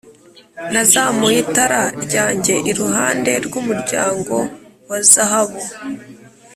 [0.71, 4.35] nazamuye itara ryanjye iruhande rw'umuryango
[4.89, 5.61] wa zahabu!